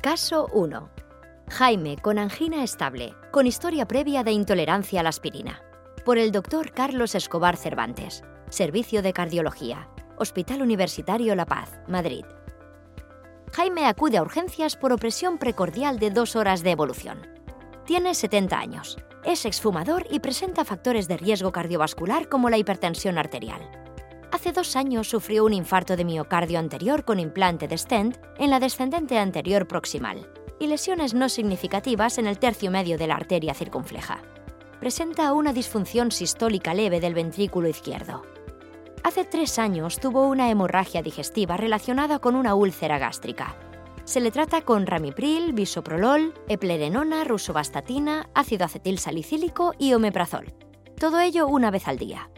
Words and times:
Caso 0.00 0.48
1. 0.52 0.90
Jaime 1.50 1.96
con 1.96 2.20
angina 2.20 2.62
estable, 2.62 3.16
con 3.32 3.48
historia 3.48 3.88
previa 3.88 4.22
de 4.22 4.30
intolerancia 4.30 5.00
a 5.00 5.02
la 5.02 5.08
aspirina. 5.08 5.60
Por 6.04 6.18
el 6.18 6.30
doctor 6.30 6.70
Carlos 6.70 7.16
Escobar 7.16 7.56
Cervantes, 7.56 8.22
Servicio 8.48 9.02
de 9.02 9.12
Cardiología, 9.12 9.88
Hospital 10.16 10.62
Universitario 10.62 11.34
La 11.34 11.46
Paz, 11.46 11.80
Madrid. 11.88 12.24
Jaime 13.52 13.86
acude 13.86 14.18
a 14.18 14.22
urgencias 14.22 14.76
por 14.76 14.92
opresión 14.92 15.36
precordial 15.36 15.98
de 15.98 16.12
dos 16.12 16.36
horas 16.36 16.62
de 16.62 16.70
evolución. 16.70 17.26
Tiene 17.84 18.14
70 18.14 18.56
años, 18.56 18.98
es 19.24 19.44
exfumador 19.46 20.06
y 20.10 20.20
presenta 20.20 20.64
factores 20.64 21.08
de 21.08 21.16
riesgo 21.16 21.50
cardiovascular 21.50 22.28
como 22.28 22.50
la 22.50 22.58
hipertensión 22.58 23.18
arterial. 23.18 23.87
Hace 24.30 24.52
dos 24.52 24.76
años 24.76 25.08
sufrió 25.08 25.44
un 25.44 25.54
infarto 25.54 25.96
de 25.96 26.04
miocardio 26.04 26.58
anterior 26.58 27.04
con 27.04 27.18
implante 27.18 27.66
de 27.66 27.78
stent 27.78 28.18
en 28.38 28.50
la 28.50 28.60
descendente 28.60 29.18
anterior 29.18 29.66
proximal 29.66 30.30
y 30.60 30.66
lesiones 30.66 31.14
no 31.14 31.28
significativas 31.28 32.18
en 32.18 32.26
el 32.26 32.38
tercio 32.38 32.70
medio 32.70 32.98
de 32.98 33.06
la 33.06 33.14
arteria 33.14 33.54
circunfleja. 33.54 34.22
Presenta 34.80 35.32
una 35.32 35.52
disfunción 35.52 36.12
sistólica 36.12 36.74
leve 36.74 37.00
del 37.00 37.14
ventrículo 37.14 37.68
izquierdo. 37.68 38.22
Hace 39.02 39.24
tres 39.24 39.58
años 39.58 39.98
tuvo 39.98 40.28
una 40.28 40.50
hemorragia 40.50 41.02
digestiva 41.02 41.56
relacionada 41.56 42.18
con 42.18 42.34
una 42.34 42.54
úlcera 42.54 42.98
gástrica. 42.98 43.56
Se 44.04 44.20
le 44.20 44.30
trata 44.30 44.62
con 44.62 44.86
ramipril, 44.86 45.52
bisoprolol, 45.52 46.34
eplerenona, 46.48 47.24
rusovastatina, 47.24 48.28
ácido 48.34 48.66
acetil 48.66 48.98
salicílico 48.98 49.74
y 49.78 49.94
omeprazol. 49.94 50.52
Todo 50.98 51.20
ello 51.20 51.46
una 51.46 51.70
vez 51.70 51.88
al 51.88 51.98
día. 51.98 52.30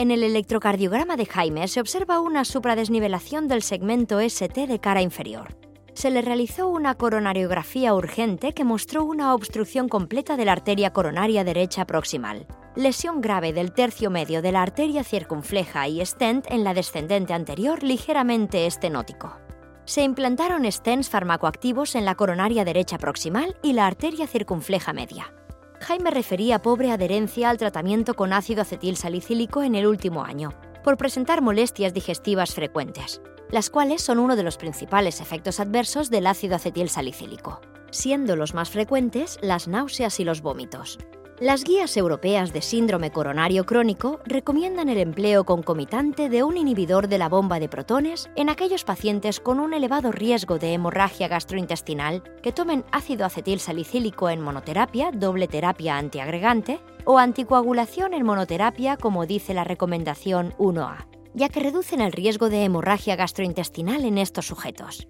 En 0.00 0.10
el 0.10 0.22
electrocardiograma 0.22 1.18
de 1.18 1.26
Jaime 1.26 1.68
se 1.68 1.78
observa 1.78 2.20
una 2.20 2.46
supradesnivelación 2.46 3.48
del 3.48 3.60
segmento 3.60 4.18
ST 4.18 4.66
de 4.66 4.80
cara 4.80 5.02
inferior 5.02 5.60
se 5.92 6.10
le 6.10 6.22
realizó 6.22 6.68
una 6.68 6.94
coronariografía 6.94 7.92
urgente 7.92 8.54
que 8.54 8.64
mostró 8.64 9.04
una 9.04 9.34
obstrucción 9.34 9.86
completa 9.90 10.38
de 10.38 10.46
la 10.46 10.52
arteria 10.52 10.94
coronaria 10.94 11.44
derecha 11.44 11.84
proximal, 11.84 12.46
lesión 12.74 13.20
grave 13.20 13.52
del 13.52 13.74
tercio 13.74 14.08
medio 14.08 14.40
de 14.40 14.50
la 14.50 14.62
arteria 14.62 15.04
circunfleja 15.04 15.86
y 15.88 16.02
stent 16.06 16.50
en 16.50 16.64
la 16.64 16.72
descendente 16.72 17.34
anterior 17.34 17.82
ligeramente 17.82 18.64
estenótico. 18.64 19.36
Se 19.84 20.02
implantaron 20.02 20.64
stents 20.72 21.10
farmacoactivos 21.10 21.94
en 21.94 22.06
la 22.06 22.14
coronaria 22.14 22.64
derecha 22.64 22.96
proximal 22.96 23.54
y 23.62 23.74
la 23.74 23.86
arteria 23.86 24.26
circunfleja 24.26 24.94
media. 24.94 25.34
Jaime 25.80 26.10
refería 26.10 26.60
pobre 26.60 26.92
adherencia 26.92 27.50
al 27.50 27.58
tratamiento 27.58 28.14
con 28.14 28.32
ácido 28.32 28.62
acetil 28.62 28.96
salicílico 28.96 29.62
en 29.62 29.74
el 29.74 29.86
último 29.86 30.24
año, 30.24 30.50
por 30.84 30.96
presentar 30.96 31.42
molestias 31.42 31.92
digestivas 31.92 32.54
frecuentes 32.54 33.20
las 33.50 33.70
cuales 33.70 34.02
son 34.02 34.18
uno 34.18 34.36
de 34.36 34.42
los 34.42 34.56
principales 34.56 35.20
efectos 35.20 35.60
adversos 35.60 36.10
del 36.10 36.26
ácido 36.26 36.56
acetil 36.56 36.88
salicílico, 36.88 37.60
siendo 37.90 38.36
los 38.36 38.54
más 38.54 38.70
frecuentes 38.70 39.38
las 39.42 39.68
náuseas 39.68 40.20
y 40.20 40.24
los 40.24 40.40
vómitos. 40.40 40.98
Las 41.40 41.64
guías 41.64 41.96
europeas 41.96 42.52
de 42.52 42.60
síndrome 42.60 43.12
coronario 43.12 43.64
crónico 43.64 44.20
recomiendan 44.26 44.90
el 44.90 44.98
empleo 44.98 45.44
concomitante 45.44 46.28
de 46.28 46.42
un 46.42 46.58
inhibidor 46.58 47.08
de 47.08 47.16
la 47.16 47.30
bomba 47.30 47.58
de 47.58 47.66
protones 47.66 48.28
en 48.36 48.50
aquellos 48.50 48.84
pacientes 48.84 49.40
con 49.40 49.58
un 49.58 49.72
elevado 49.72 50.12
riesgo 50.12 50.58
de 50.58 50.74
hemorragia 50.74 51.28
gastrointestinal 51.28 52.22
que 52.42 52.52
tomen 52.52 52.84
ácido 52.92 53.24
acetil 53.24 53.58
salicílico 53.58 54.28
en 54.28 54.42
monoterapia, 54.42 55.12
doble 55.14 55.48
terapia 55.48 55.96
antiagregante 55.96 56.78
o 57.06 57.16
anticoagulación 57.16 58.12
en 58.12 58.26
monoterapia 58.26 58.98
como 58.98 59.24
dice 59.24 59.54
la 59.54 59.64
recomendación 59.64 60.52
1A 60.58 61.06
ya 61.32 61.48
que 61.48 61.60
reducen 61.60 62.02
el 62.02 62.12
riesgo 62.12 62.50
de 62.50 62.64
hemorragia 62.64 63.16
gastrointestinal 63.16 64.04
en 64.04 64.18
estos 64.18 64.46
sujetos. 64.46 65.06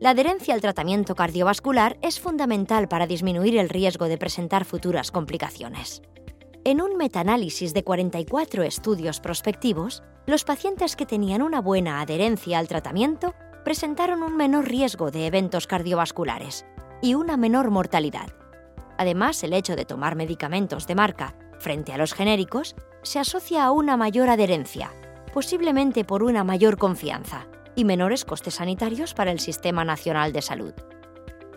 La 0.00 0.10
adherencia 0.10 0.54
al 0.54 0.60
tratamiento 0.60 1.16
cardiovascular 1.16 1.98
es 2.02 2.20
fundamental 2.20 2.86
para 2.86 3.08
disminuir 3.08 3.58
el 3.58 3.68
riesgo 3.68 4.06
de 4.06 4.16
presentar 4.16 4.64
futuras 4.64 5.10
complicaciones. 5.10 6.02
En 6.64 6.80
un 6.80 6.96
metaanálisis 6.96 7.74
de 7.74 7.82
44 7.82 8.62
estudios 8.62 9.18
prospectivos, 9.18 10.04
los 10.24 10.44
pacientes 10.44 10.94
que 10.94 11.04
tenían 11.04 11.42
una 11.42 11.60
buena 11.60 12.00
adherencia 12.00 12.60
al 12.60 12.68
tratamiento 12.68 13.34
presentaron 13.64 14.22
un 14.22 14.36
menor 14.36 14.68
riesgo 14.68 15.10
de 15.10 15.26
eventos 15.26 15.66
cardiovasculares 15.66 16.64
y 17.02 17.14
una 17.14 17.36
menor 17.36 17.72
mortalidad. 17.72 18.28
Además, 18.98 19.42
el 19.42 19.52
hecho 19.52 19.74
de 19.74 19.84
tomar 19.84 20.14
medicamentos 20.14 20.86
de 20.86 20.94
marca 20.94 21.34
frente 21.58 21.92
a 21.92 21.98
los 21.98 22.14
genéricos 22.14 22.76
se 23.02 23.18
asocia 23.18 23.64
a 23.64 23.72
una 23.72 23.96
mayor 23.96 24.28
adherencia, 24.30 24.92
posiblemente 25.34 26.04
por 26.04 26.22
una 26.22 26.44
mayor 26.44 26.78
confianza 26.78 27.48
y 27.78 27.84
menores 27.84 28.24
costes 28.24 28.54
sanitarios 28.54 29.14
para 29.14 29.30
el 29.30 29.38
Sistema 29.38 29.84
Nacional 29.84 30.32
de 30.32 30.42
Salud. 30.42 30.74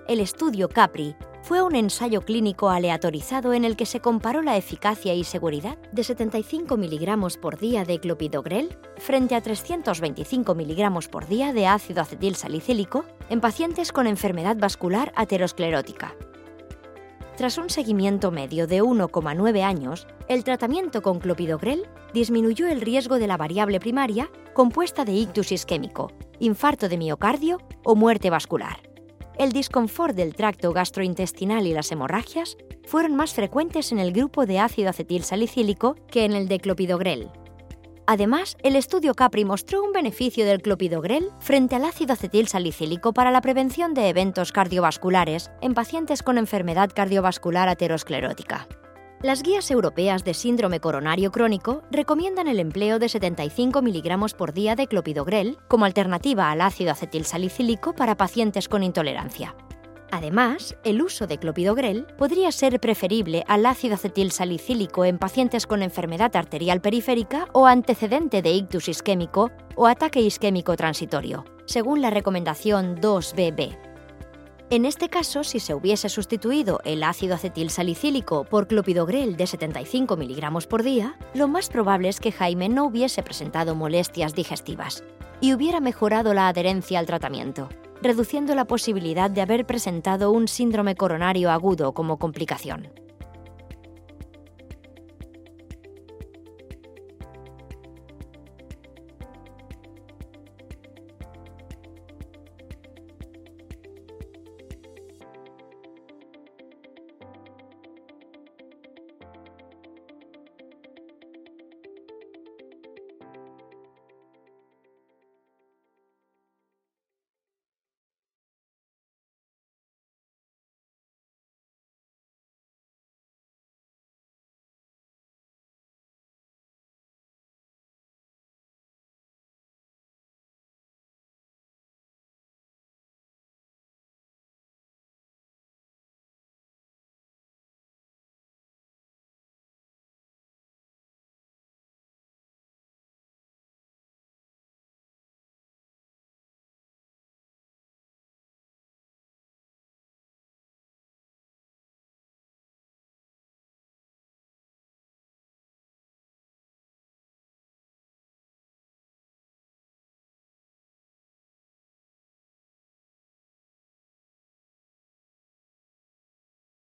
El 0.07 0.19
estudio 0.19 0.69
CAPRI 0.69 1.15
fue 1.41 1.63
un 1.63 1.75
ensayo 1.75 2.21
clínico 2.21 2.69
aleatorizado 2.69 3.53
en 3.53 3.65
el 3.65 3.75
que 3.75 3.87
se 3.87 4.01
comparó 4.01 4.43
la 4.43 4.55
eficacia 4.55 5.15
y 5.15 5.23
seguridad 5.23 5.79
de 5.91 6.03
75 6.03 6.77
miligramos 6.77 7.37
por 7.37 7.57
día 7.57 7.85
de 7.85 7.99
clopidogrel 7.99 8.77
frente 8.97 9.33
a 9.33 9.41
325 9.41 10.53
miligramos 10.53 11.07
por 11.07 11.27
día 11.27 11.53
de 11.53 11.65
ácido 11.65 12.03
acetil 12.03 12.35
salicílico 12.35 13.03
en 13.29 13.41
pacientes 13.41 13.91
con 13.91 14.05
enfermedad 14.05 14.57
vascular 14.57 15.11
aterosclerótica. 15.15 16.13
Tras 17.41 17.57
un 17.57 17.71
seguimiento 17.71 18.29
medio 18.29 18.67
de 18.67 18.83
1,9 18.83 19.63
años, 19.63 20.05
el 20.27 20.43
tratamiento 20.43 21.01
con 21.01 21.19
clopidogrel 21.19 21.87
disminuyó 22.13 22.67
el 22.67 22.81
riesgo 22.81 23.17
de 23.17 23.25
la 23.25 23.35
variable 23.35 23.79
primaria 23.79 24.29
compuesta 24.53 25.05
de 25.05 25.13
ictus 25.13 25.51
isquémico, 25.51 26.11
infarto 26.37 26.87
de 26.87 26.99
miocardio 26.99 27.57
o 27.83 27.95
muerte 27.95 28.29
vascular. 28.29 28.83
El 29.39 29.53
disconfort 29.53 30.15
del 30.15 30.35
tracto 30.35 30.71
gastrointestinal 30.71 31.65
y 31.65 31.73
las 31.73 31.91
hemorragias 31.91 32.57
fueron 32.85 33.15
más 33.15 33.33
frecuentes 33.33 33.91
en 33.91 33.97
el 33.97 34.13
grupo 34.13 34.45
de 34.45 34.59
ácido 34.59 34.91
acetil 34.91 35.23
salicílico 35.23 35.95
que 36.11 36.25
en 36.25 36.33
el 36.33 36.47
de 36.47 36.59
clopidogrel, 36.59 37.31
Además, 38.11 38.57
el 38.61 38.75
estudio 38.75 39.13
CAPRI 39.13 39.45
mostró 39.45 39.81
un 39.81 39.93
beneficio 39.93 40.45
del 40.45 40.61
clopidogrel 40.61 41.29
frente 41.39 41.77
al 41.77 41.85
ácido 41.85 42.11
acetil 42.11 42.49
salicílico 42.49 43.13
para 43.13 43.31
la 43.31 43.39
prevención 43.39 43.93
de 43.93 44.09
eventos 44.09 44.51
cardiovasculares 44.51 45.49
en 45.61 45.73
pacientes 45.73 46.21
con 46.21 46.37
enfermedad 46.37 46.91
cardiovascular 46.93 47.69
aterosclerótica. 47.69 48.67
Las 49.21 49.43
guías 49.43 49.71
europeas 49.71 50.25
de 50.25 50.33
síndrome 50.33 50.81
coronario 50.81 51.31
crónico 51.31 51.83
recomiendan 51.89 52.49
el 52.49 52.59
empleo 52.59 52.99
de 52.99 53.07
75 53.07 53.81
miligramos 53.81 54.33
por 54.33 54.51
día 54.51 54.75
de 54.75 54.87
clopidogrel 54.87 55.57
como 55.69 55.85
alternativa 55.85 56.51
al 56.51 56.59
ácido 56.59 56.91
acetil 56.91 57.23
salicílico 57.23 57.93
para 57.93 58.17
pacientes 58.17 58.67
con 58.67 58.83
intolerancia. 58.83 59.55
Además, 60.11 60.75
el 60.83 61.01
uso 61.01 61.25
de 61.25 61.37
clopidogrel 61.37 62.05
podría 62.17 62.51
ser 62.51 62.81
preferible 62.81 63.45
al 63.47 63.65
ácido 63.65 63.95
acetil 63.95 64.31
salicílico 64.31 65.05
en 65.05 65.17
pacientes 65.17 65.65
con 65.65 65.81
enfermedad 65.81 66.35
arterial 66.35 66.81
periférica 66.81 67.47
o 67.53 67.65
antecedente 67.65 68.41
de 68.41 68.51
ictus 68.51 68.89
isquémico 68.89 69.51
o 69.75 69.87
ataque 69.87 70.19
isquémico 70.19 70.75
transitorio, 70.75 71.45
según 71.65 72.01
la 72.01 72.09
recomendación 72.09 72.97
2BB. 72.97 73.77
En 74.69 74.85
este 74.85 75.07
caso, 75.07 75.45
si 75.45 75.59
se 75.61 75.73
hubiese 75.73 76.09
sustituido 76.09 76.81
el 76.83 77.03
ácido 77.03 77.35
acetil 77.35 77.69
salicílico 77.69 78.43
por 78.43 78.67
clopidogrel 78.67 79.37
de 79.37 79.47
75 79.47 80.17
miligramos 80.17 80.67
por 80.67 80.83
día, 80.83 81.17
lo 81.33 81.47
más 81.47 81.69
probable 81.69 82.09
es 82.09 82.19
que 82.19 82.33
Jaime 82.33 82.67
no 82.67 82.85
hubiese 82.85 83.23
presentado 83.23 83.75
molestias 83.75 84.35
digestivas 84.35 85.03
y 85.39 85.53
hubiera 85.53 85.79
mejorado 85.79 86.33
la 86.33 86.49
adherencia 86.49 86.99
al 86.99 87.05
tratamiento 87.05 87.69
reduciendo 88.01 88.55
la 88.55 88.65
posibilidad 88.65 89.29
de 89.29 89.41
haber 89.41 89.65
presentado 89.65 90.31
un 90.31 90.47
síndrome 90.47 90.95
coronario 90.95 91.51
agudo 91.51 91.93
como 91.93 92.17
complicación. 92.17 92.89